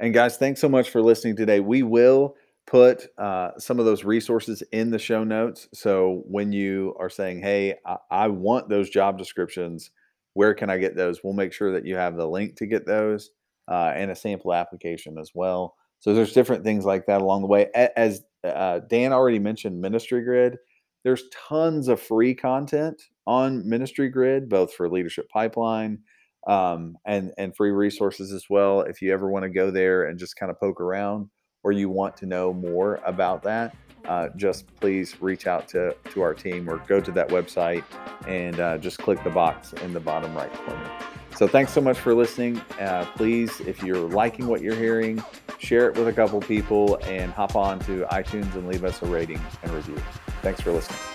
And 0.00 0.14
guys, 0.14 0.36
thanks 0.36 0.60
so 0.60 0.68
much 0.68 0.90
for 0.90 1.02
listening 1.02 1.36
today. 1.36 1.60
We 1.60 1.82
will 1.82 2.36
put 2.66 3.06
uh, 3.18 3.50
some 3.58 3.78
of 3.78 3.84
those 3.84 4.04
resources 4.04 4.62
in 4.72 4.90
the 4.90 4.98
show 4.98 5.22
notes. 5.22 5.68
So 5.74 6.22
when 6.26 6.52
you 6.52 6.94
are 6.98 7.10
saying, 7.10 7.42
hey, 7.42 7.74
I, 7.86 7.96
I, 8.10 8.28
want 8.28 8.68
those 8.68 8.88
job 8.88 9.18
descriptions, 9.18 9.90
where 10.32 10.54
can 10.54 10.70
I 10.70 10.78
get 10.78 10.96
those? 10.96 11.22
We'll 11.22 11.34
make 11.34 11.52
sure 11.52 11.72
that 11.72 11.84
you 11.84 11.96
have 11.96 12.16
the 12.16 12.26
link 12.26 12.56
to 12.56 12.66
get 12.66 12.86
those 12.86 13.30
uh, 13.68 13.92
and 13.94 14.10
a 14.10 14.16
sample 14.16 14.54
application 14.54 15.18
as 15.18 15.32
well. 15.34 15.74
So 16.00 16.14
there's 16.14 16.32
different 16.32 16.64
things 16.64 16.84
like 16.84 17.06
that 17.06 17.20
along 17.20 17.42
the 17.42 17.48
way. 17.48 17.68
As 17.74 18.22
uh, 18.44 18.80
Dan 18.90 19.12
already 19.12 19.38
mentioned, 19.38 19.80
Ministry 19.80 20.22
Grid, 20.22 20.56
there's 21.02 21.24
tons 21.48 21.88
of 21.88 22.00
free 22.00 22.34
content 22.34 23.00
on 23.26 23.66
Ministry 23.68 24.08
Grid, 24.08 24.48
both 24.48 24.72
for 24.72 24.88
Leadership 24.88 25.28
Pipeline 25.28 25.98
um, 26.46 26.96
and 27.06 27.32
and 27.38 27.56
free 27.56 27.70
resources 27.70 28.32
as 28.32 28.46
well. 28.50 28.82
If 28.82 29.00
you 29.00 29.12
ever 29.12 29.30
want 29.30 29.44
to 29.44 29.50
go 29.50 29.70
there 29.70 30.04
and 30.04 30.18
just 30.18 30.36
kind 30.36 30.50
of 30.50 30.60
poke 30.60 30.80
around 30.80 31.30
or 31.64 31.72
you 31.72 31.88
want 31.88 32.16
to 32.18 32.26
know 32.26 32.52
more 32.52 33.00
about 33.04 33.42
that, 33.42 33.74
uh, 34.06 34.28
just 34.36 34.66
please 34.80 35.20
reach 35.20 35.46
out 35.46 35.66
to, 35.68 35.96
to 36.10 36.20
our 36.22 36.34
team 36.34 36.68
or 36.68 36.76
go 36.86 37.00
to 37.00 37.10
that 37.10 37.28
website 37.28 37.82
and 38.28 38.60
uh, 38.60 38.78
just 38.78 38.98
click 38.98 39.22
the 39.24 39.30
box 39.30 39.72
in 39.72 39.92
the 39.92 40.00
bottom 40.00 40.34
right 40.34 40.52
corner. 40.52 40.90
So 41.34 41.48
thanks 41.48 41.72
so 41.72 41.80
much 41.80 41.98
for 41.98 42.14
listening. 42.14 42.60
Uh, 42.78 43.06
please, 43.16 43.60
if 43.60 43.82
you're 43.82 43.96
liking 43.96 44.46
what 44.46 44.60
you're 44.60 44.76
hearing, 44.76 45.22
share 45.58 45.88
it 45.88 45.96
with 45.96 46.06
a 46.06 46.12
couple 46.12 46.40
people 46.40 46.96
and 47.04 47.32
hop 47.32 47.56
on 47.56 47.80
to 47.80 48.06
iTunes 48.12 48.54
and 48.54 48.68
leave 48.68 48.84
us 48.84 49.02
a 49.02 49.06
rating 49.06 49.40
and 49.62 49.72
review. 49.72 50.00
Thanks 50.42 50.60
for 50.60 50.70
listening. 50.70 51.13